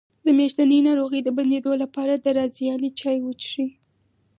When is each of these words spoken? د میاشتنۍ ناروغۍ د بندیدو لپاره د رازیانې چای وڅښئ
د 0.25 0.27
میاشتنۍ 0.37 0.79
ناروغۍ 0.87 1.19
د 1.23 1.29
بندیدو 1.37 1.71
لپاره 1.83 2.13
د 2.17 2.25
رازیانې 2.37 2.89
چای 2.99 3.17
وڅښئ 3.21 3.67